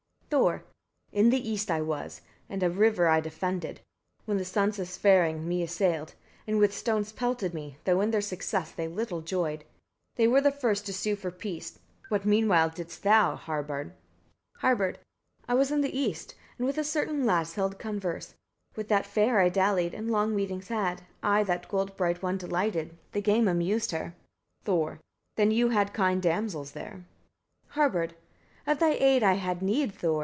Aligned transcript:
Thor. 0.31 0.63
39. 1.11 1.25
In 1.25 1.29
the 1.29 1.49
east 1.49 1.69
I 1.69 1.81
was, 1.81 2.21
and 2.47 2.63
a 2.63 2.69
river 2.69 3.09
I 3.09 3.19
defended, 3.19 3.81
when 4.23 4.37
the 4.37 4.45
sons 4.45 4.79
of 4.79 4.87
Svarang 4.87 5.43
me 5.45 5.61
assailed, 5.61 6.13
and 6.47 6.57
with 6.57 6.73
stones 6.73 7.11
pelted 7.11 7.53
me, 7.53 7.75
though 7.83 7.99
in 7.99 8.11
their 8.11 8.21
success 8.21 8.71
they 8.71 8.87
little 8.87 9.19
joyed: 9.19 9.65
they 10.15 10.29
were 10.29 10.39
the 10.39 10.49
first 10.49 10.85
to 10.85 10.93
sue 10.93 11.17
for 11.17 11.31
peace. 11.31 11.79
What 12.07 12.23
meanwhile 12.25 12.69
didst 12.69 13.03
thou, 13.03 13.35
Harbard? 13.35 13.91
Harbard. 14.59 14.95
30. 15.47 15.47
I 15.49 15.53
was 15.55 15.69
in 15.69 15.81
the 15.81 15.99
east, 15.99 16.33
and 16.57 16.65
with 16.65 16.77
a 16.77 16.85
certain 16.85 17.25
lass 17.25 17.55
held 17.55 17.77
converse; 17.77 18.33
with 18.77 18.87
that 18.87 19.05
fair 19.05 19.41
I 19.41 19.49
dallied, 19.49 19.93
and 19.93 20.09
long 20.09 20.33
meetings 20.33 20.69
had. 20.69 21.01
I 21.21 21.43
that 21.43 21.67
gold 21.67 21.97
bright 21.97 22.23
one 22.23 22.37
delighted; 22.37 22.97
the 23.11 23.21
game 23.21 23.49
amused 23.49 23.91
her. 23.91 24.15
Thor. 24.63 25.01
31. 25.35 25.35
Then 25.35 25.51
you 25.51 25.69
had 25.71 25.93
kind 25.93 26.21
damsels 26.21 26.71
there? 26.71 27.03
Harbard. 27.67 28.11
32. 28.11 28.17
Of 28.67 28.79
thy 28.79 28.91
aid 28.93 29.23
I 29.23 29.33
had 29.33 29.61
need, 29.63 29.91
Thor! 29.93 30.19